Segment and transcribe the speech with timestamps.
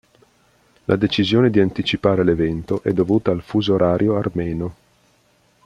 [0.85, 4.75] La decisione di anticipare l'evento è dovuta al fuso orario armeno.